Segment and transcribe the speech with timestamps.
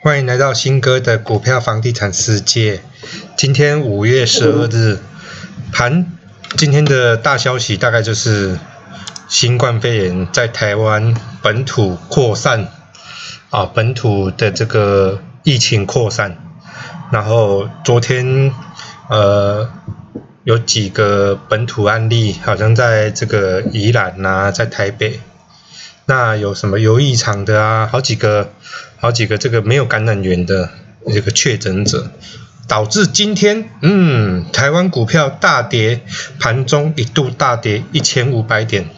[0.00, 2.80] 欢迎来到新哥的股票房地产世界。
[3.36, 5.00] 今天五月十二日
[5.72, 6.06] 盘，
[6.56, 8.56] 今天的大消息大概就是
[9.28, 12.68] 新冠肺炎在台湾本土扩散
[13.50, 16.38] 啊，本土的这个疫情扩散。
[17.10, 18.54] 然后昨天
[19.10, 19.68] 呃
[20.44, 25.18] 有几个本土案例，好像在这个宜兰呐，在台北。
[26.08, 27.86] 那有什么有异常的啊？
[27.86, 28.50] 好几个，
[28.96, 30.70] 好几个这个没有感染源的
[31.12, 32.10] 这个确诊者，
[32.66, 36.00] 导致今天嗯，台湾股票大跌，
[36.40, 38.88] 盘中一度大跌一千五百点，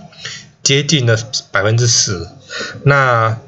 [0.63, 1.19] 接近了
[1.51, 2.29] 百分之十。
[2.85, 3.39] 那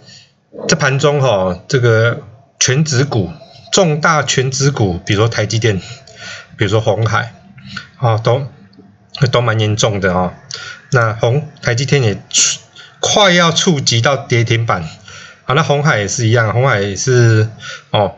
[0.67, 2.20] 这盘中哈，这个
[2.59, 3.31] 全指股、
[3.70, 5.81] 重大全指股，比如说台积电，
[6.56, 7.33] 比如说红海，
[7.98, 8.45] 啊，都
[9.31, 10.34] 都蛮严重的啊。
[10.91, 12.20] 那红台积电也。
[13.05, 14.88] 快要触及到跌停板，
[15.42, 17.48] 好，那红海也是一样，红海也是
[17.91, 18.15] 哦，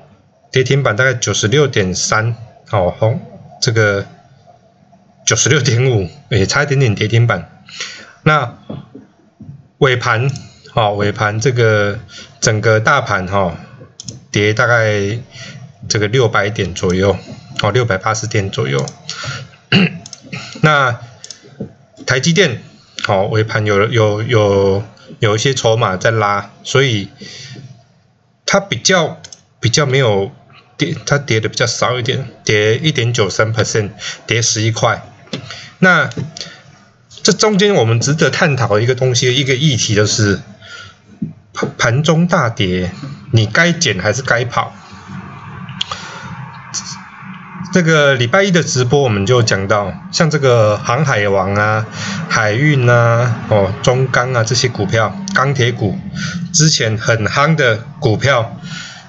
[0.53, 2.37] 跌停板大概九十六点三，
[2.71, 3.19] 哦，红
[3.63, 4.07] 这个
[5.27, 7.65] 九十六点五，也差一点点跌停板。
[8.25, 8.59] 那
[9.79, 10.31] 尾盘，
[10.75, 11.99] 哦，尾盘这个
[12.41, 13.57] 整个大盘哈
[14.31, 15.19] 跌大概
[15.89, 17.17] 这个六百点左右，
[17.63, 18.85] 哦，六百八十点左右。
[20.61, 21.01] 那
[22.07, 22.63] 台积电。
[23.07, 24.83] 好，尾盘有有有
[25.19, 27.11] 有一些筹码在拉，所以
[28.47, 29.21] 它比较
[29.61, 30.33] 比较没有
[30.79, 33.91] 跌，它跌的比较少一点，跌一点九三 percent，
[34.27, 35.07] 跌十一块。
[35.81, 36.09] 那
[37.23, 40.41] 这中间我们值得探讨一个东西，一个议题就是
[41.53, 42.91] 盘盘中大跌，
[43.33, 44.75] 你该减还是该跑？
[47.75, 51.85] 这个礼拜一的直播，我们就讲到，像这个航海王啊、
[52.29, 55.99] 海运啊、哦中钢啊这些股票，钢铁股
[56.53, 58.57] 之前很夯的股票，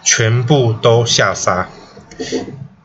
[0.04, 1.70] 全部都下杀。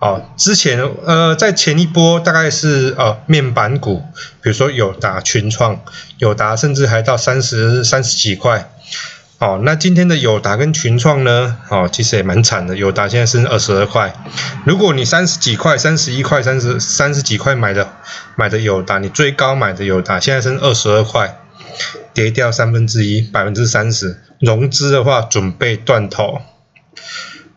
[0.00, 4.02] 哦，之前呃在前一波大概是呃面板股，
[4.42, 5.80] 比如说友达、群创、
[6.18, 8.70] 友达甚至还到三十三十几块。
[9.40, 11.56] 哦，那今天的友达跟群创呢？
[11.70, 12.76] 哦，其实也蛮惨的。
[12.76, 14.12] 友达现在是二十二块，
[14.66, 17.88] 如果你三十几块、三十一块、三十三十几块买的
[18.36, 21.38] 买的友达，你最高买的友达现在是二十二块，
[22.12, 24.20] 跌掉三分之一，百分之三十。
[24.40, 26.42] 融资的话准备断头。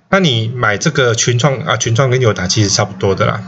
[0.07, 3.43] 那你买这个群创啊，群创跟友达其实差不多的啦。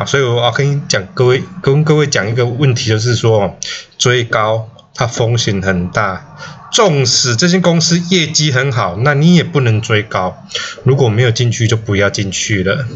[0.00, 3.56] 啊，所以我要跟你讲，各位跟各位讲一个问题，就是说
[3.96, 6.36] 追高它风险很大。
[6.72, 10.44] 纵使这些公司业绩很好，那你也不能追高。
[10.84, 12.86] 如果没有进去，就不要进去了。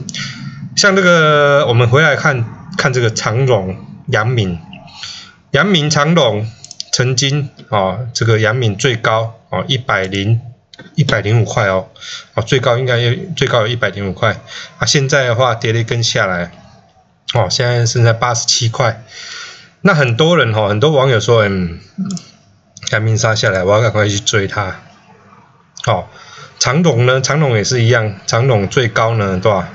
[0.76, 2.44] 像这个，我们回来看
[2.76, 3.76] 看这个长荣、
[4.06, 4.58] 阳明、
[5.52, 6.48] 阳明、长荣
[6.92, 10.40] 曾经啊，这个阳明最高啊一百零
[10.94, 11.88] 一百零五块哦，
[12.34, 14.40] 啊最高应该有最高有一百零五块
[14.78, 14.86] 啊。
[14.86, 16.52] 现在的话跌了一根下来，
[17.34, 19.02] 哦，现在是在八十七块。
[19.82, 21.78] 那很多人哈，很多网友说，嗯。
[22.88, 24.76] 赶明杀下来，我要赶快去追它。
[25.82, 26.10] 好，
[26.58, 27.20] 长龙呢？
[27.20, 29.68] 长龙也是一样，长龙最高呢对吧？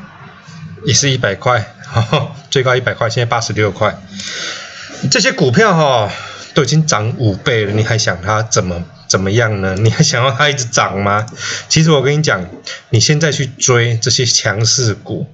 [0.84, 1.74] 也是一百块，
[2.50, 3.98] 最高一百块，现在八十六块。
[5.10, 6.12] 这些股票哈
[6.54, 9.76] 都已经涨五倍了，你还想它怎么怎么样呢？
[9.82, 11.26] 你还想要它一直涨吗？
[11.70, 12.46] 其实我跟你讲，
[12.90, 15.28] 你现在去追这些强势股，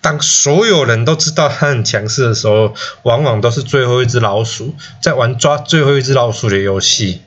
[0.00, 7.22] 当所有人都知道它很强势的时候，往往都是最后一只老鼠在玩抓最后一只老鼠的游戏。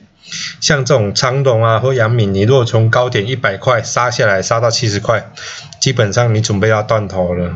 [0.60, 5.32] 像这种长隆啊或阳明，你如果从高点一百块杀下来，杀到七十块，
[5.80, 7.50] 基本上你准备要断头了，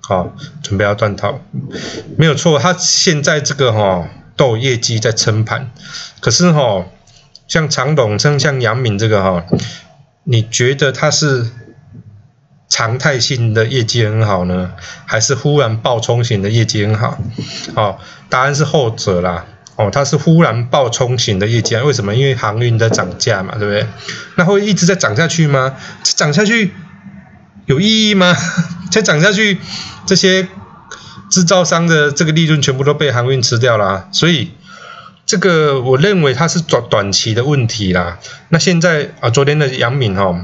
[0.00, 1.42] 好，准备要断头，
[2.16, 5.70] 没有错，它现在这个哈都有业绩在撑盘，
[6.20, 6.86] 可是哈，
[7.46, 9.44] 像长隆像像杨敏这个哈，
[10.24, 11.46] 你觉得他是
[12.68, 14.72] 常态性的业绩很好呢，
[15.06, 17.18] 还是忽然暴冲型的业绩很好？
[17.76, 19.46] 哦，答案是后者啦。
[19.76, 22.14] 哦，它是忽然暴冲型的业绩，为什么？
[22.14, 23.84] 因为航运在涨价嘛，对不对？
[24.36, 25.74] 那会一直在涨下去吗？
[26.04, 26.72] 涨下去
[27.66, 28.36] 有意义吗？
[28.92, 29.58] 再涨下去，
[30.06, 30.46] 这些
[31.28, 34.52] 制造商的这个利润全部都被航运吃掉了，所以
[35.26, 38.18] 这个我认为它是短短期的问题啦。
[38.50, 40.34] 那现在啊，昨天的杨敏哈，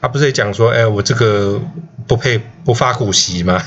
[0.00, 1.60] 他不是也讲说，哎，我这个
[2.06, 3.62] 不配不发股息吗？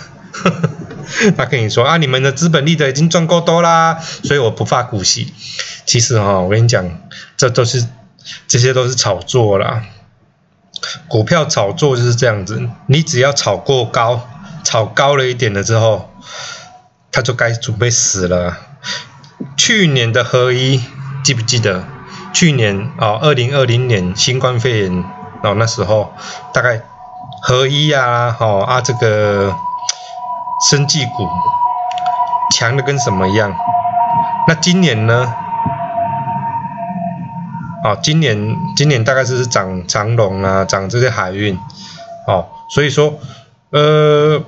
[1.38, 5.34] 他跟你说啊，你们的资本利得已经赚够多啦，所以我不发股息。
[5.86, 7.00] 其实哈，我跟你讲，
[7.38, 7.86] 这都是
[8.48, 9.84] 这些都是炒作啦。
[11.08, 14.28] 股票炒作就是这样子，你只要炒过高，
[14.64, 16.12] 炒高了一点了之后，
[17.12, 18.58] 他就该准备死了。
[19.66, 20.82] 去年的合一
[21.24, 21.86] 记不记得？
[22.34, 25.06] 去年啊，二零二零年新冠肺炎
[25.42, 26.12] 哦，那时候
[26.54, 26.82] 大概
[27.42, 29.56] 合一啊，哦啊这个
[30.70, 31.30] 生技股
[32.54, 33.56] 强的跟什么一样？
[34.50, 35.34] 那今年呢？
[37.86, 41.58] 哦，今年今年大概是涨长龙啊，涨这些海运，
[42.28, 43.18] 哦，所以说，
[43.70, 44.44] 呃，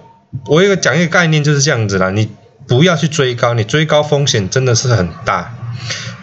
[0.48, 2.36] 我一个讲一个概念就是这样子啦，你
[2.68, 5.54] 不要去追高，你追高风险真的是很大。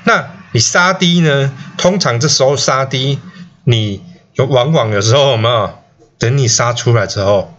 [0.04, 1.52] 那你杀低呢？
[1.76, 3.18] 通常这时候杀低，
[3.64, 4.02] 你
[4.34, 5.78] 有往往有时候有没有？
[6.18, 7.52] 等你杀出来之后，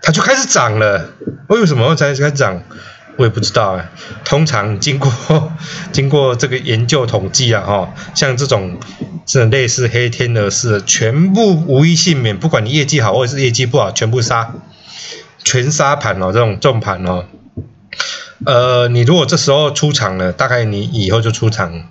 [0.00, 1.10] 它就开始涨了。
[1.48, 2.62] 为什么才开始涨？
[3.16, 3.88] 我也不知道哎。
[4.24, 5.12] 通常经过
[5.92, 8.78] 经过这个研究统计啊，哈，像这种
[9.26, 12.38] 这种类似黑天鹅式的，全部无一幸免。
[12.38, 14.54] 不管你业绩好或者是业绩不好，全部杀，
[15.42, 17.24] 全杀盘哦，这种重盘哦。
[18.46, 21.88] 呃，你如果这时候出场了，大概你以后就出场。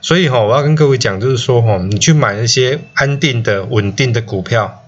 [0.00, 4.82] 所以哈，我要跟各位讲，就是说哈，你去买那些安定的、稳定的股票。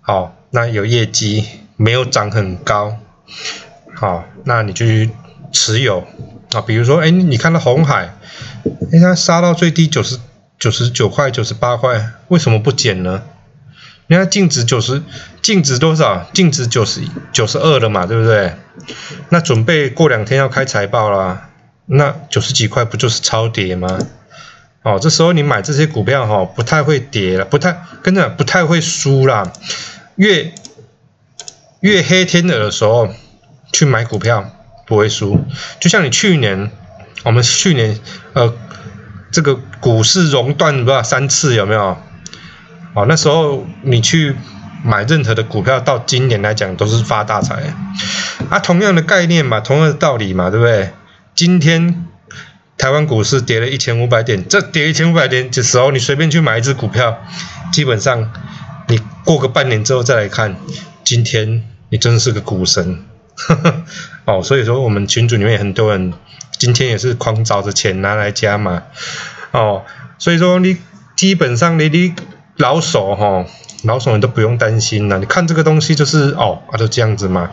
[0.00, 1.44] 好，那有业绩
[1.76, 2.96] 没有涨很高，
[3.94, 5.10] 好，那你就去
[5.52, 6.06] 持有
[6.52, 6.62] 啊。
[6.62, 8.14] 比如说，哎，你看到红海，
[8.92, 10.18] 哎，它杀到最低九十
[10.58, 13.22] 九十九块、九十八块，为什么不减呢？
[14.10, 15.02] 你看净值九十，
[15.42, 16.26] 净值多少？
[16.32, 18.54] 净值九十九十二了嘛，对不对？
[19.28, 21.50] 那准备过两天要开财报啦，
[21.84, 23.98] 那九十几块不就是超跌吗？
[24.82, 29.52] 哦，这时候你买这些股票哈，不太会跌了，不太跟着不太会输啦。
[30.16, 30.54] 越
[31.80, 33.10] 越黑天的时候
[33.74, 34.50] 去买股票
[34.86, 35.44] 不会输，
[35.80, 36.70] 就像你去年，
[37.24, 38.00] 我们去年
[38.32, 38.56] 呃
[39.30, 41.98] 这个股市熔断不知道三次有没有？
[42.98, 44.34] 哦，那时候你去
[44.82, 47.72] 买任何的股票，到今年来讲都是发大财
[48.50, 50.90] 啊，同样的概念嘛，同样的道理嘛，对不对？
[51.36, 52.06] 今天
[52.76, 57.22] 台湾股市跌了一千五百点，这跌一千五百点的时候，你随便去买一只股票，
[57.70, 58.32] 基本上。
[58.90, 60.56] 你过个半年之后再来看，
[61.04, 63.04] 今天你真的是个股神，
[64.24, 66.14] 哦，所以说我们群组里面很多人
[66.56, 68.84] 今天也是狂找着钱拿来加嘛，
[69.50, 69.84] 哦，
[70.16, 70.78] 所以说你
[71.16, 72.14] 基本上你你
[72.58, 73.46] 老手哈，
[73.84, 77.50] 老手你都不用担心了，你看这个东西就是哦，啊就这样子嘛。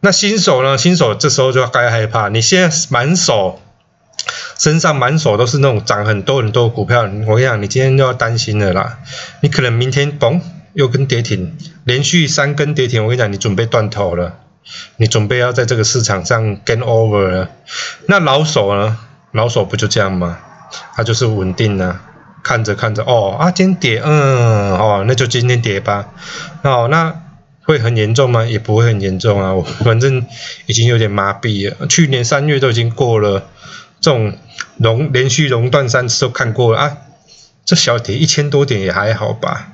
[0.00, 0.76] 那新手呢？
[0.78, 3.60] 新手这时候就该害怕，你现在满手。
[4.58, 8.98] 身上满手都是那种涨很多很多股票，我跟你讲，你今天就要担心了啦。
[9.40, 10.38] 你可能明天嘣
[10.74, 14.34] 又跟跌停，连续三根跌停，我跟你讲，你准备断头了，
[14.96, 17.48] 你准备要在这个市场上 gain over 了。
[18.06, 18.98] 那老手呢？
[19.32, 20.38] 老手不就这样吗？
[20.94, 21.96] 他就是稳定的，
[22.42, 26.08] 看着看着，哦啊，今天跌，嗯，哦，那就今天跌吧。
[26.62, 27.14] 哦，那
[27.64, 28.44] 会很严重吗？
[28.44, 30.26] 也不会很严重啊，我反正
[30.66, 31.86] 已经有点麻痹了。
[31.86, 33.46] 去年三月都已经过了。
[34.00, 34.32] 这种
[34.78, 36.96] 熔连续熔断三次都看过了啊，
[37.66, 39.68] 这小跌一千多点也还好吧？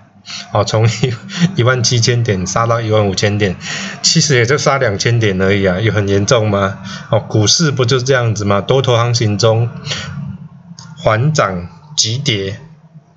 [0.53, 1.15] 哦，从一
[1.55, 3.55] 一万七千点杀到一万五千点，
[4.03, 6.79] 其实也就杀两千点而已啊，有很严重吗？
[7.11, 8.61] 哦，股市不就是这样子吗？
[8.61, 9.71] 多头行情中，
[10.99, 12.61] 缓涨急跌。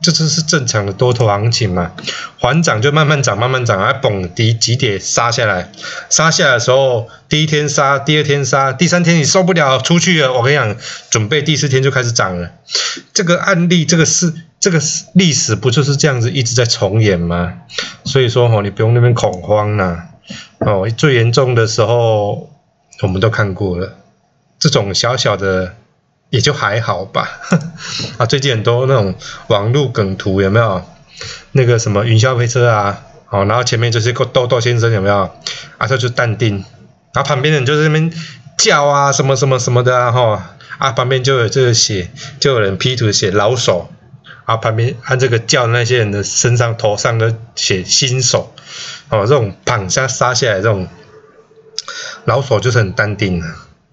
[0.01, 1.91] 这就是正常的多头行情嘛，
[2.39, 5.73] 缓涨就慢慢涨，慢慢涨，啊，蹦底几跌杀下来，
[6.09, 10.77] 杀下来的时候，第一天杀，第二天杀，第三天你受不了出去了，我跟你讲，
[11.09, 12.49] 准备第四天就开始涨了。
[13.13, 14.79] 这个案例，这个是这个
[15.15, 17.55] 历史不就是这样子一直在重演吗？
[18.05, 20.06] 所以说哦，你不用那边恐慌呐，
[20.59, 22.49] 哦，最严重的时候
[23.01, 23.97] 我们都看过了，
[24.57, 25.73] 这种小小的。
[26.30, 27.40] 也就还好吧，
[28.18, 29.16] 啊，最近很多那种
[29.48, 30.83] 网络梗图有没有？
[31.52, 35.30] 那个什么云霄飞车啊，哦，然后前面就是个豆豆先生有没有？
[35.78, 36.64] 啊，他就淡定，
[37.14, 38.14] 然后旁边人就在那边
[38.57, 42.09] 叫啊，什么什么什么的啊，哈，啊，旁边就有这个写，
[42.40, 43.90] 就有人 P 图写老手，
[44.45, 48.54] 啊，旁边按这个叫那些人的身上头上都写新手，
[49.09, 50.88] 哦，这种绑下杀下来这种
[52.26, 53.48] 老手就是很淡定的。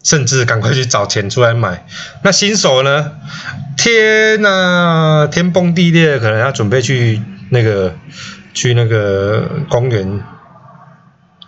[0.07, 1.85] 甚至赶快去找钱出来买。
[2.23, 3.11] 那新手呢？
[3.77, 7.21] 天呐，天崩地裂，可能要准备去
[7.51, 7.93] 那个
[8.55, 10.23] 去那个公园，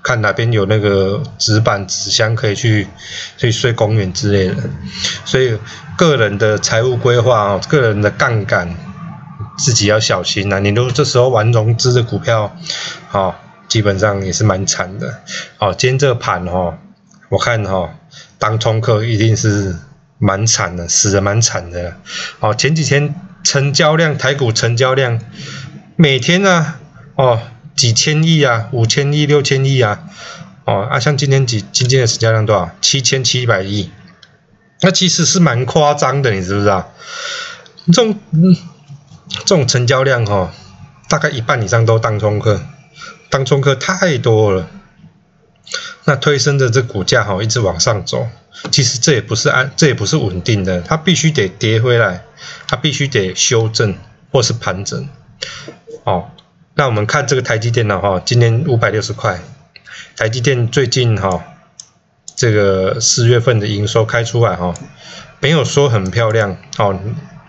[0.02, 2.88] 看哪边有那个纸板纸箱可以去
[3.36, 4.56] 去睡公园之类的。
[5.24, 5.56] 所以
[5.96, 8.74] 个人的财务规划啊，个人的杠杆
[9.56, 10.58] 自己要小心呐。
[10.58, 12.56] 你如果这时候玩融资的股票，
[13.12, 13.36] 哦，
[13.68, 15.20] 基本上也是蛮惨的。
[15.58, 16.74] 哦，今天这个盘哦，
[17.28, 17.94] 我看哈。
[18.38, 19.76] 当冲客一定是
[20.18, 21.96] 蛮惨的，死的蛮惨的。
[22.40, 23.14] 哦，前几天
[23.44, 25.20] 成交量，台股成交量
[25.96, 26.78] 每天啊，
[27.16, 27.40] 哦
[27.76, 30.04] 几千亿啊，五千亿、六千亿啊，
[30.64, 32.70] 哦啊，像今天几今天的成交量多少？
[32.80, 33.90] 七千七百亿，
[34.80, 36.92] 那其实是蛮夸张的，你知不知道？
[37.86, 38.18] 这种
[39.30, 40.52] 这种成交量哈，
[41.08, 42.60] 大概一半以上都当冲客，
[43.30, 44.68] 当中客太多了，
[46.08, 48.26] 那推升着这股价哈一直往上走，
[48.70, 52.24] 其实这也不是安，这也不是稳定的，它必须得跌回来，
[52.66, 53.94] 它必须得修正
[54.32, 55.06] 或是盘整，
[56.04, 56.30] 哦，
[56.72, 59.38] 那我们看这个台积电脑哈，今年五百六十块，
[60.16, 61.44] 台积电最近哈
[62.34, 64.72] 这个四月份的营收开出来哈，
[65.40, 66.98] 没有说很漂亮哦。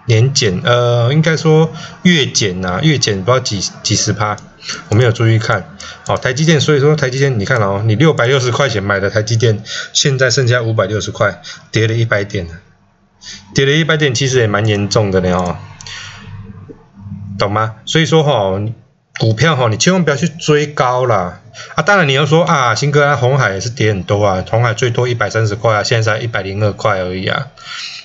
[0.09, 4.35] 年减，呃，应该说月减呐，月减不知道几几十趴，
[4.89, 5.77] 我没有注意看。
[6.07, 9.63] 哦，台积电，所以说台积电，你看哦，你六百六十块钱买的台积电，
[9.93, 12.47] 现在剩下五百六十块，跌了一百点
[13.53, 15.57] 跌了一百点，其实也蛮严重的呢哦，
[17.37, 17.75] 懂吗？
[17.85, 18.59] 所以说哈，
[19.19, 21.41] 股票哈，你千万不要去追高啦。
[21.75, 21.83] 啊。
[21.83, 27.47] 当然你要说啊，新哥啊，红海也是跌很多啊，红海最多一百三十块啊，现在才一百零二块而已啊。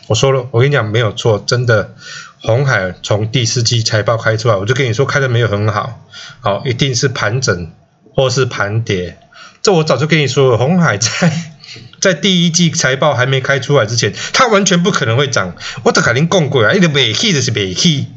[0.08, 1.94] 我说了，我跟你讲没有错，真的，
[2.42, 6.00] 红海从第四季财报开出来，我就跟你说开的没有很好，
[6.40, 7.70] 好，一定是盘整
[8.14, 9.16] 或是盘跌。
[9.62, 11.32] 这我早就跟你说了，红海在
[12.00, 15.54] 在第一季财报还没开出来之前，它完全不可能会涨。
[15.84, 18.08] 我都肯定讲过啊，一个尾气就是尾气，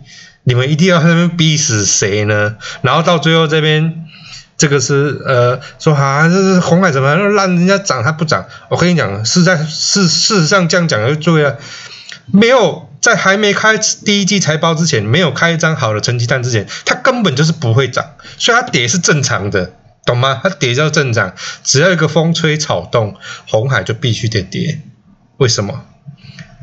[0.47, 2.55] 你们一定要在那边逼死谁呢？
[2.81, 4.05] 然后到最后这边。
[4.57, 8.47] 这个是呃说啊，这是红海怎么让人家涨它不涨？
[8.69, 11.59] 我跟你讲，是在事事实上这样讲就对了。
[12.25, 18.03] 没有在还没开第一季财报之前，没有开一张好的成绩单之前，它根本就是不会涨，
[18.39, 19.73] 所以它跌是正常的，
[20.07, 20.41] 懂吗？
[20.41, 23.15] 它跌叫正常，只要一个风吹草动，
[23.47, 24.81] 红海就必须得跌。
[25.37, 25.83] 为什么？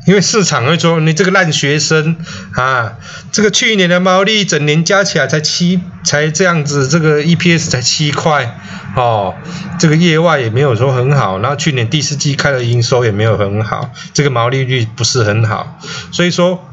[0.05, 2.15] 因为市场会说你这个烂学生
[2.53, 2.97] 啊，
[3.31, 8.59] 这个去年的毛利整年加起来才七，才这样子，这个 EPS 才七块
[8.95, 9.35] 哦，
[9.79, 15.79] 这个业外也没有说很好，然后去年第四季开的营收也没有很好，这个毛利率不是很好，
[16.11, 16.63] 所以说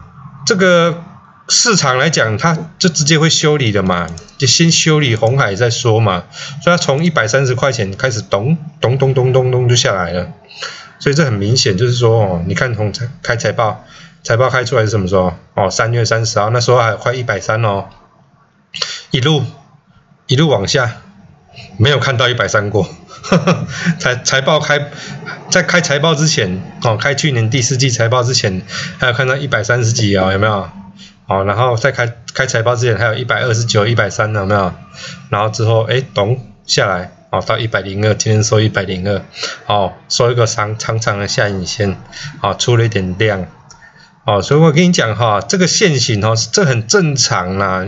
[0.47, 1.03] 这个
[1.49, 6.25] 市场来讲，它就直接会修理的嘛，就先修理红海再说嘛，
[6.63, 10.29] 所以它从一百三十块钱开始咚咚咚咚咚咚就下来了。
[11.03, 12.93] 所以这很明显，就是说哦，你看从
[13.25, 13.85] 开财报，
[14.23, 15.35] 财报开出来是什么时候？
[15.55, 17.87] 哦，三月三十号，那时候还快一百三哦，
[19.11, 19.43] 一路
[20.29, 20.99] 一路往下，
[21.77, 22.89] 没有看到一百三过。
[23.99, 24.93] 财财报开
[25.51, 28.63] 在开财报之前，哦，开去年第四季财报之前，
[28.99, 30.71] 还有看到一百三十几啊，有没有？
[31.27, 34.73] 哦，然后在开开财报之前，还有一百二十九、一百三，有没有？
[35.31, 37.11] 然后之后哎，咚下来。
[37.33, 39.23] 哦，到一百零二，今天收一百零二，
[39.67, 41.97] 哦，收一个长长长的下影线，
[42.43, 43.47] 哦，出了一点量，
[44.27, 47.87] 哦，所以我跟你讲哈，这个线型哈，这很正常啦，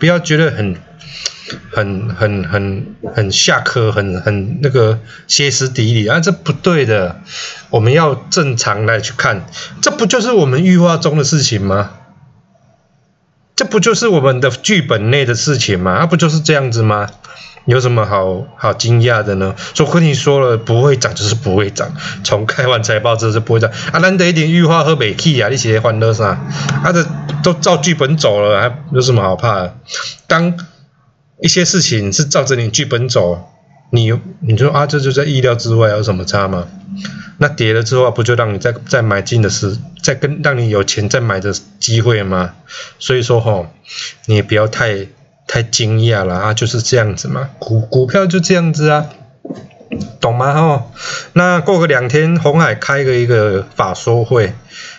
[0.00, 0.80] 不要觉得很
[1.70, 7.20] 很很很很下课，很很那个歇斯底里啊，这不对的，
[7.68, 9.44] 我们要正常来去看，
[9.82, 11.90] 这不就是我们预化中的事情吗？
[13.54, 15.98] 这不就是我们的剧本内的事情吗？
[16.00, 17.10] 那不就是这样子吗？
[17.68, 19.54] 有什么好好惊讶的呢？
[19.74, 21.92] 说跟你说了不会涨就是不会涨，
[22.24, 23.70] 从开完财报之后就不会涨。
[23.92, 26.28] 啊，难得一点预化和美气啊，你写欢乐啥？
[26.82, 27.06] 啊，这
[27.42, 29.76] 都照剧本走了，还有什么好怕的？
[30.26, 30.54] 当
[31.42, 33.50] 一些事情是照着你剧本走，
[33.90, 36.66] 你你说啊，这就在意料之外，有什么差吗？
[37.36, 42.54] 那跌了之后，不就让你再再买进的是，再跟让你有钱再买的机会吗？
[42.98, 43.66] 所以说哈，
[44.24, 45.06] 你也不要太。
[45.48, 49.06] 太惊讶了啊，就是这样子嘛，股股票就这样子啊，
[50.20, 50.52] 懂吗？
[50.52, 50.92] 哦，
[51.32, 54.52] 那过个两天，红海开个一个法说会，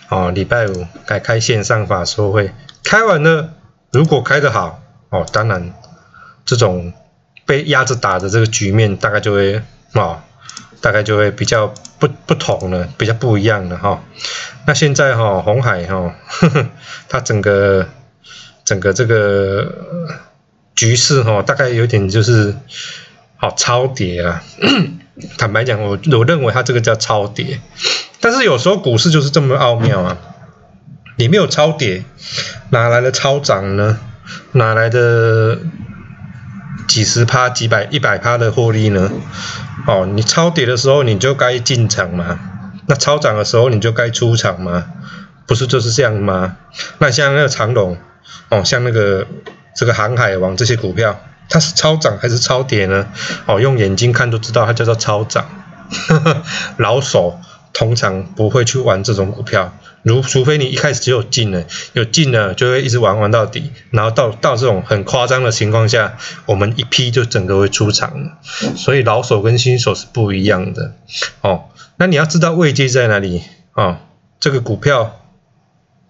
[0.08, 2.50] 哦，礼拜五改开线上法说会，
[2.82, 3.50] 开完了，
[3.92, 5.72] 如果开得好，哦，当然
[6.44, 6.92] 这种
[7.46, 9.62] 被压着打的这个局面，大概就会
[9.94, 10.18] 哦，
[10.80, 14.02] 大概就会比较不不同了，比较不一样的哈。
[14.66, 16.12] 那现在哈，红海哈，
[17.08, 17.86] 它整个
[18.64, 19.72] 整个这个。
[20.80, 22.56] 局势哈，大概有点就是
[23.36, 24.42] 好超跌啊。
[25.36, 27.60] 坦白讲，我我认为它这个叫超跌。
[28.18, 30.16] 但是有时候股市就是这么奥妙啊，
[31.18, 32.02] 你没有超跌，
[32.70, 33.98] 哪来的超涨呢？
[34.52, 35.58] 哪来的
[36.88, 39.12] 几十趴、几百、一百趴的获利呢？
[39.86, 42.40] 哦，你超跌的时候你就该进场嘛，
[42.86, 44.86] 那超涨的时候你就该出场嘛，
[45.46, 46.56] 不是就是这样吗？
[46.96, 47.98] 那像那个长龙，
[48.48, 49.26] 哦，像那个。
[49.74, 53.06] 这个航海王这些股票，它是超涨还是超跌呢？
[53.46, 55.46] 哦，用眼睛看都知道，它叫做超涨。
[56.78, 57.40] 老手
[57.72, 68.38] 通常不会去玩这种股票，如除非你一开始就有进了，有进了就会一直玩玩到底，然后到到这种很夸张的情况下，我们一批就整个会出场了。
[68.76, 70.94] 所以老手跟新手是不一样的。
[71.40, 71.64] 哦，
[71.96, 74.00] 那你要知道位阶在哪里啊？
[74.38, 75.20] 这个股票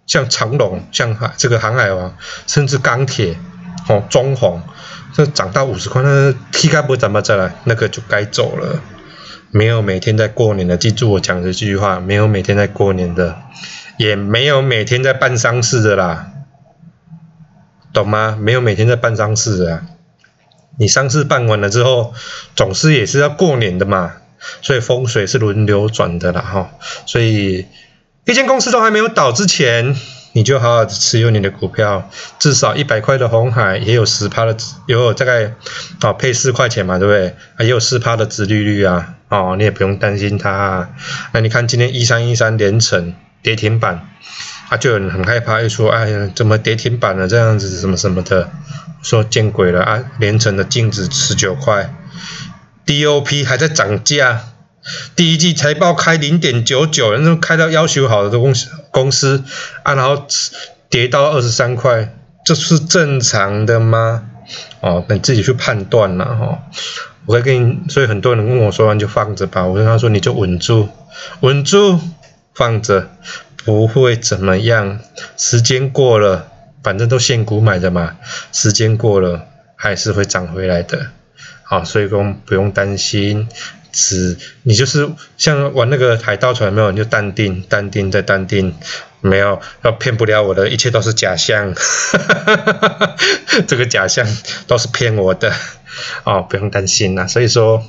[0.06, 3.36] 像长龙，像海这个航海王，甚至钢铁。
[3.90, 4.62] 哦，中红，
[5.12, 8.80] 这涨到五十块，那 K 该不怎么再来，那个就该走了。
[9.50, 13.36] 没有每天在过年的，记住我讲的这句话，没有每天在过年的，
[13.98, 16.28] 也没有每天在办丧事的啦，
[17.92, 18.38] 懂吗？
[18.40, 19.82] 没有每天在办丧事的，
[20.78, 22.14] 你丧事办完了之后，
[22.54, 24.12] 总是也是要过年的嘛，
[24.62, 26.70] 所以风水是轮流转的啦，哈，
[27.06, 27.66] 所以
[28.24, 29.96] 一间公司都还没有倒之前。
[30.32, 32.08] 你就好好持有你的股票，
[32.38, 34.56] 至少一百块的红海也有十趴的，
[34.86, 35.52] 也有大概
[36.02, 37.28] 哦配四块钱嘛，对不对？
[37.56, 40.50] 啊也有四趴的值利率啊，哦你也不用担心它。
[40.50, 40.90] 啊。
[41.32, 44.08] 那你看今天一三一三连成跌停板，
[44.68, 48.50] 啊就有人很害怕，又说哎呀怎么跌停板了这样子什么什么的，
[49.02, 50.04] 说见鬼了啊！
[50.18, 51.92] 连成的净值十九块
[52.86, 54.42] ，DOP 还在涨价。
[55.14, 59.44] 第一季财报开零点九九，那开到要求好的公司公司
[59.82, 60.26] 啊，然后
[60.88, 64.24] 跌到二十三块，这是正常的吗？
[64.80, 66.62] 哦，那你自己去判断了哈。
[67.26, 69.66] 我会跟你，所以很多人跟我说完就放着吧。
[69.66, 70.88] 我跟他说你就稳住，
[71.40, 72.00] 稳住，
[72.54, 73.10] 放着，
[73.64, 74.98] 不会怎么样。
[75.36, 76.48] 时间过了，
[76.82, 78.16] 反正都现股买的嘛，
[78.50, 79.46] 时间过了
[79.76, 81.08] 还是会涨回来的。
[81.62, 83.46] 好，所以说不用担心。
[83.92, 88.74] 只你就是像玩那个海盗船没有，你就淡定，淡定再淡定，
[89.20, 91.74] 没有要骗不了我的，一切都是假象，
[93.66, 94.26] 这个假象
[94.66, 95.52] 都是骗我的，
[96.24, 97.26] 哦，不用担心啦。
[97.26, 97.82] 所以说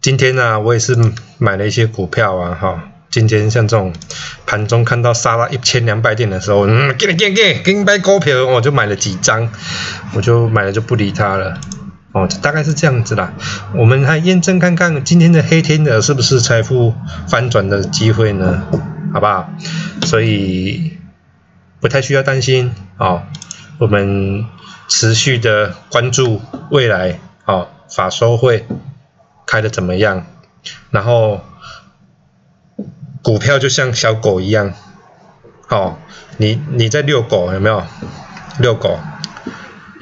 [0.00, 0.96] 今天呢，我也是
[1.38, 3.92] 买了一些股票啊，哈，今天像这种
[4.46, 9.48] 盘中看到杀了一千两百点的时候，嗯，给给你给你给你买股票，我就买了几张，
[10.14, 11.60] 我就买了就不理他了。
[12.12, 13.32] 哦，大概是这样子啦。
[13.74, 16.94] 我们来验证看看今天的黑天鹅是不是财富
[17.26, 18.62] 翻转的机会呢？
[19.12, 19.50] 好不好？
[20.02, 20.98] 所以
[21.80, 23.22] 不太需要担心哦。
[23.78, 24.46] 我们
[24.88, 26.40] 持续的关注
[26.70, 28.66] 未来哦，法收会
[29.46, 30.26] 开的怎么样？
[30.90, 31.40] 然后
[33.22, 34.74] 股票就像小狗一样，
[35.68, 35.96] 哦，
[36.36, 37.82] 你你在遛狗有没有？
[38.58, 38.98] 遛狗。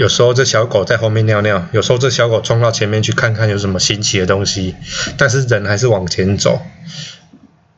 [0.00, 4.74] 有时候这小狗在后面尿尿，有时候这小狗冲到前面去看看有什么新奇的东西，
[5.18, 6.62] 但是人还是往前走。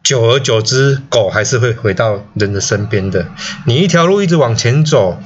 [0.04, 3.26] 久而久之，狗还是会回到人的身边的。
[3.66, 5.20] 你一条路一直往前走，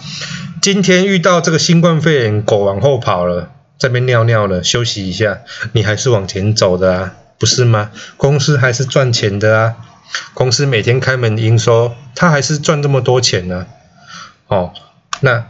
[0.62, 5.40] 今天遇到这个新冠肺炎，狗往后跑了，这边尿尿了，休息一下，
[5.72, 7.90] 你还是往前走的啊，不是吗？
[8.16, 9.74] 公司还是赚钱的啊，
[10.32, 13.66] 公司每天开门营收，它还是赚这么多钱呢。
[14.46, 14.72] 哦，
[15.20, 15.44] 那。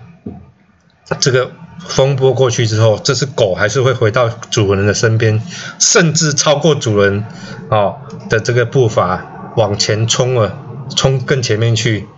[1.21, 1.51] 这个
[1.89, 5.41] 风波过去之后，这只狗还是会回到主人的身边，
[5.79, 7.25] 甚至超过主人
[7.69, 7.97] 哦
[8.29, 10.59] 的这个步伐往前冲了，
[10.97, 12.09] 冲更前面去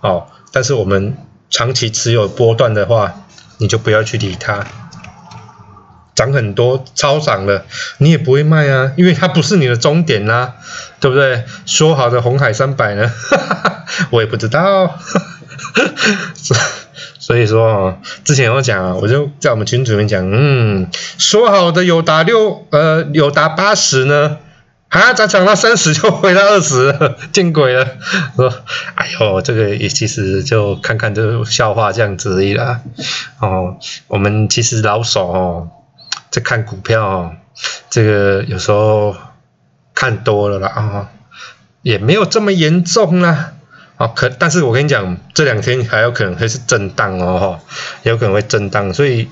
[0.00, 0.26] 哦。
[0.50, 1.16] 但是我们
[1.50, 3.14] 长期持有波段的话，
[3.58, 4.66] 你就不要去理它，
[6.14, 7.66] 涨很多超涨了，
[7.98, 10.54] 你也不会卖啊，因为它不是你的终点啦，
[11.00, 11.44] 对不对？
[11.66, 13.10] 说好的红海三百呢？
[14.10, 14.98] 我也不知道。
[17.18, 24.38] 所以说哦，之前我讲啊，我就在我们群组里面讲，嗯，说好的有达六呃有达八十呢，
[24.88, 26.94] 啊，咋涨到三十就回到二十，
[27.32, 27.86] 见鬼了！
[28.36, 28.52] 说，
[28.94, 32.80] 哎呦，这个也其实就看看这个笑话这样子而已啦。
[33.40, 33.76] 哦，
[34.08, 35.68] 我们其实老手哦，
[36.30, 37.32] 在看股票哦，
[37.88, 39.16] 这个有时候
[39.94, 41.08] 看多了啦啊，
[41.82, 43.54] 也没有这么严重啦。
[44.02, 47.60] 哦，可但是我跟你讲，这两天还有可能会是震荡哦，哈，
[48.02, 49.28] 有可能会震荡，所以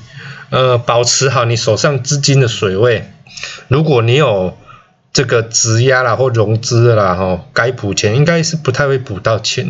[0.51, 3.11] 呃，保持好你手上资金的水位。
[3.67, 4.57] 如果你有
[5.13, 9.67] 这个质押啦或融资啦，哈，该补钱应该是不太会补到钱。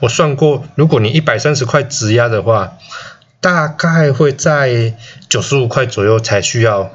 [0.00, 2.74] 我算过，如果你一百三十块质押的话，
[3.40, 4.94] 大概会在
[5.30, 6.90] 九十五块左右才需要，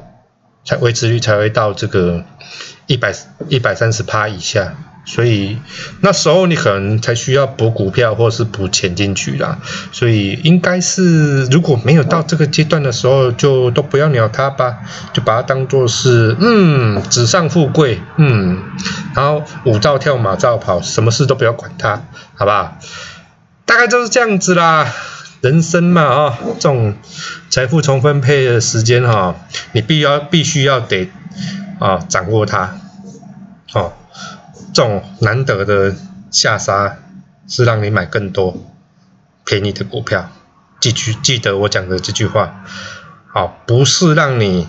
[0.63, 2.23] 才维持率才会到这个
[2.85, 3.15] 一百
[3.49, 4.75] 一百三十趴以下。
[5.07, 5.57] 所以
[6.01, 9.57] 那时候你可能才需要补股票或是补钱进去啦，
[9.93, 14.79] 所以应该是如果没有到这个阶段的时候，就都不要鸟它吧，
[15.13, 18.61] 就把它当做是嗯纸上富贵嗯，
[19.15, 22.03] 然后舞照跳马照跑，什么事都不要管它，
[22.35, 22.77] 好不好？
[23.65, 24.93] 大概就是这样子啦，
[25.39, 26.95] 人生嘛啊，这种
[27.49, 29.35] 财富重分配的时间哈，
[29.71, 31.09] 你必要必须要得
[31.79, 32.75] 啊掌握它，
[33.73, 33.93] 哦。
[34.77, 35.95] 这种难得的
[36.29, 36.99] 下杀
[37.47, 38.55] 是让你买更多
[39.43, 40.29] 便宜的股票，
[40.79, 42.63] 记住记得我讲的这句话，
[43.33, 44.67] 好，不是让你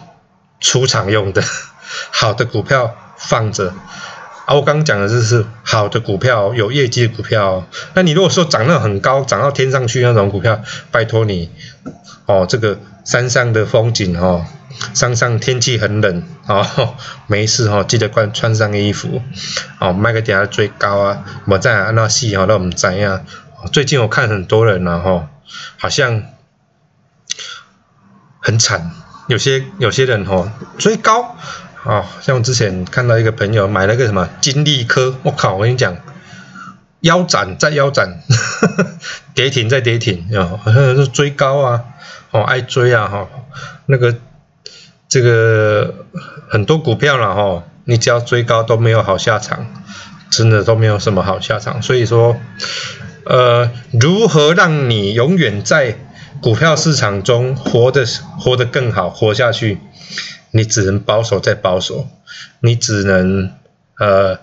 [0.60, 1.42] 出场用的，
[2.10, 3.74] 好的股票放着，
[4.46, 7.66] 啊，我刚刚讲的就是好的股票，有业绩的股票。
[7.92, 11.50] 那你如果说涨到很高，涨到天上去那种股票，拜托你。
[12.24, 14.46] 哦，这个山上的风景哦，
[14.94, 16.94] 山上天气很冷哦，
[17.26, 19.22] 没事哦，记得穿穿上衣服
[19.78, 23.24] 哦，卖个点追高啊，我再按那细哦，那我们怎样？
[23.72, 25.28] 最近我看很多人呢哈，
[25.78, 26.22] 好像
[28.40, 28.92] 很惨，
[29.28, 31.36] 有些有些人哈追高。
[31.84, 35.96] 哦，像我之前看到一个朋友买了个什么金利科，我靠，我跟你讲，
[37.00, 38.20] 腰斩再腰斩，
[39.32, 41.84] 跌停再跌停，哦，好像是追高啊，
[42.32, 43.28] 哦，爱追啊，哈，
[43.86, 44.16] 那个
[45.08, 46.06] 这个
[46.48, 49.66] 很多股票了哈，你只要追高都没有好下场，
[50.30, 52.36] 真的都没有什么好下场，所以说，
[53.24, 55.96] 呃，如何让你永远在
[56.42, 58.04] 股票市场中活得
[58.38, 59.78] 活得更好，活下去？
[60.50, 62.06] 你只能保守再保守，
[62.60, 63.52] 你只能
[63.98, 64.38] 呃，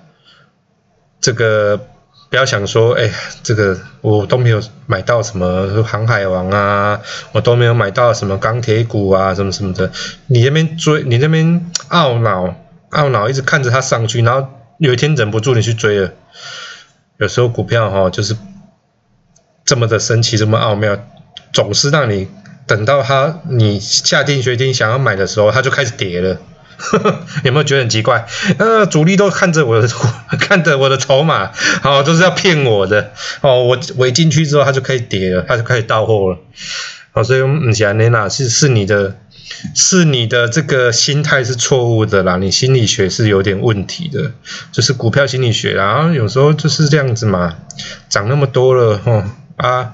[1.21, 1.87] 这个
[2.29, 3.09] 不要想说，哎，
[3.43, 9.91] 这个我都没有买到什么航海王啊，我都没有买到什么钢铁股啊，什么什么的。
[10.27, 12.55] 你那边追，你那边懊恼
[12.91, 16.11] 懊恼，一直看着它上去，然后有一天忍不住你去追了。
[17.17, 18.35] 有时候股票哈，就是
[19.63, 20.97] 这么的神奇，这么奥妙，
[21.53, 22.27] 总是让你。
[22.67, 26.39] 等到它你下定决心想要买的时候，它就开始跌了，
[27.43, 28.25] 有没有觉得很奇怪？
[28.57, 29.87] 呃，主力都看着我的，
[30.39, 31.51] 看着我的筹码，
[31.83, 33.11] 哦，都是要骗我的，
[33.41, 36.39] 哦，我我一进去之后，它就开始跌了，它就开始到货了，
[37.13, 39.15] 哦，所以嗯，讲雷娜是是你的，
[39.73, 44.31] 是你的这个心态是错误的啦，你心理学是有点问题的，
[44.71, 47.55] 就是股票心理学，然后有时候就是这样子嘛，
[48.09, 49.23] 涨那么多了，哦
[49.57, 49.93] 啊，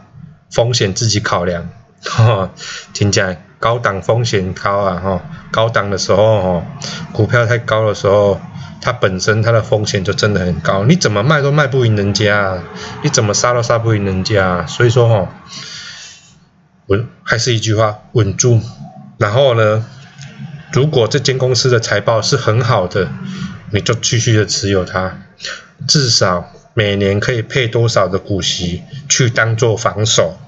[0.51, 1.69] 风险自己考量。
[2.03, 2.49] 哈，
[2.95, 5.21] 听讲高档风险高啊，哈，
[5.51, 6.65] 高档的时候，哈，
[7.13, 8.41] 股票太高的时候，
[8.81, 12.57] 它本身它的风险就真的很高，你怎么卖都卖不赢人家，
[13.03, 15.29] 你怎么杀都杀不赢人家，所以说，哈，
[16.87, 18.59] 稳还是一句话，稳住。
[19.19, 19.85] 然后呢，
[20.73, 23.09] 如果这间公司的财报是很好的，
[23.69, 25.19] 你就继续的持有它，
[25.87, 30.39] 至少每年可以配多少的股息去当做防守。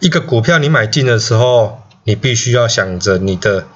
[0.00, 3.66] 一个股票你买进的时候，你必须要想着你的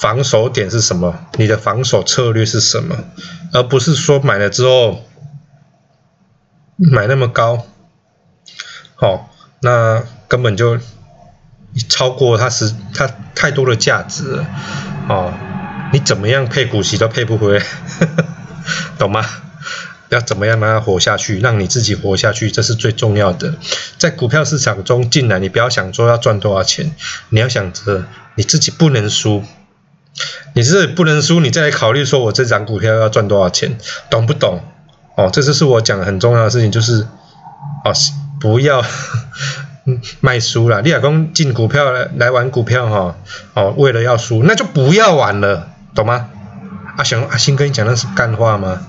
[0.00, 2.96] 防守点是什么，你的防守策略是什么，
[3.52, 5.04] 而不是说买了之后
[6.76, 7.66] 买那么高，
[8.94, 10.78] 好，那根本就
[11.88, 14.46] 超过它是它太多的价值了，
[15.08, 15.32] 哦，
[15.92, 17.60] 你怎么样配股息都配不回，
[18.98, 19.24] 懂吗？
[20.08, 23.54] 要怎么样让它活下去，让你自己活下去，这是最重要的。
[23.98, 26.94] 在股票市场中进来，你不要想说要赚多少钱，
[27.30, 29.42] 你要想着你自己不能输。
[30.54, 33.76] 你是不能输，你再来考虑说我这张股票要赚多少钱，
[34.08, 34.60] 懂不懂？
[35.16, 37.06] 哦，这就是我讲很重要的事情，就是
[37.84, 37.92] 哦，
[38.40, 38.82] 不要
[40.20, 40.80] 卖输了。
[40.82, 43.16] 你老公进股票来来玩股票哈，
[43.54, 46.30] 哦，为了要输，那就不要玩了，懂吗？
[46.96, 48.80] 阿雄阿星跟你讲那是干话吗？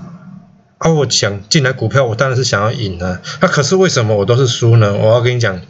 [0.78, 3.20] 啊，我想进来股票，我当然是想要赢啊。
[3.40, 4.94] 那可是为什么我都是输呢？
[4.94, 5.60] 我要跟你讲，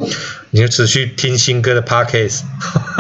[0.51, 2.43] 你就持续听新歌的 podcast，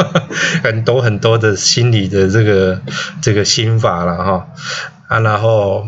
[0.64, 2.81] 很多很多的心理的这个
[3.21, 4.49] 这个心法了哈。
[5.09, 5.87] 啊，然后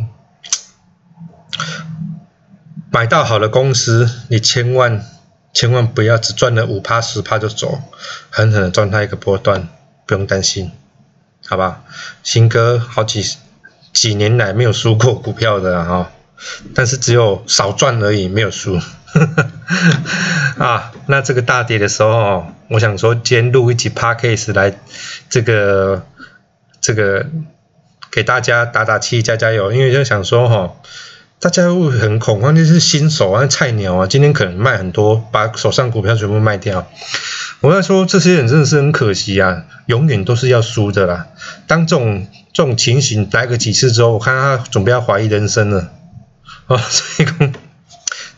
[2.92, 5.02] 买到好的公司，你千万
[5.54, 7.80] 千万不要只赚了五趴十趴就走，
[8.28, 9.68] 狠狠的赚它一个波段，
[10.04, 10.70] 不用担心，
[11.46, 11.82] 好吧？
[12.22, 13.24] 新歌好几。
[13.92, 16.10] 几年来没有输过股票的哈，
[16.74, 18.78] 但是只有少赚而已，没有输。
[20.58, 24.78] 啊，那这个大跌的时候，我想说今天录一集 podcast 来，
[25.28, 26.06] 这个
[26.80, 27.26] 这个
[28.12, 30.74] 给大家打打气、加加油，因为就想说哈，
[31.40, 36.88] 大家会很恐慌，就是新手啊、菜鸟啊，今天可能卖很多，把手上股票全部卖掉。
[37.60, 41.26] 我要说这些人真的是很可惜啊，永远都是要输的啦。
[41.66, 45.90] 当这种这种情形来个几次之后，我看他准备要怀疑人生了
[46.66, 47.28] 啊， 所以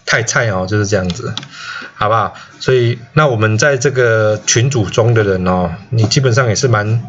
[0.04, 1.34] 太菜哦，就是这样子，
[1.94, 2.34] 好不好？
[2.60, 7.02] 所以那我们在这个群组中的人哦，你基本上也是蛮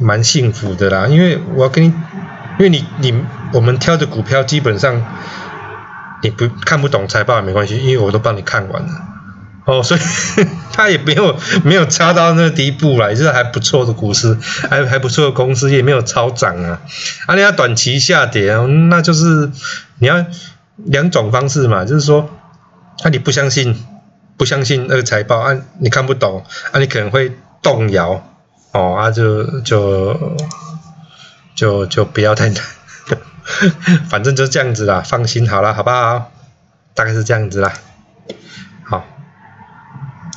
[0.00, 1.88] 蛮幸福的啦，因为我要跟你，
[2.58, 5.04] 因为你你我们挑的股票基本上
[6.22, 8.88] 你不看不懂财报也没关系，因为我都帮你看完了。
[9.68, 10.00] 哦，所以
[10.72, 14.34] 他也没有没有差到那个地步啦，也是还不错的股市，
[14.70, 16.80] 还还不错的公司，也没有超涨啊。
[17.26, 18.56] 啊，你要短期下跌，
[18.88, 19.50] 那就是
[19.98, 20.24] 你要
[20.76, 22.30] 两种方式嘛，就是说，
[23.02, 23.76] 啊，你不相信，
[24.38, 28.24] 不相信那个财报，啊，你看不懂，啊，你可能会动摇，
[28.72, 30.34] 哦，啊，就就
[31.54, 32.64] 就就不要太难
[34.08, 36.32] 反正就这样子啦，放心好了，好不好？
[36.94, 37.74] 大概是这样子啦。